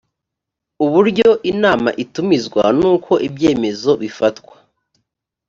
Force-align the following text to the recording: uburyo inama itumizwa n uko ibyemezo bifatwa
uburyo 0.85 1.29
inama 1.51 1.89
itumizwa 2.03 2.63
n 2.79 2.81
uko 2.93 3.11
ibyemezo 3.27 3.91
bifatwa 4.01 4.55